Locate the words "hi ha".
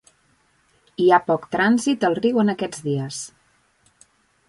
1.03-1.19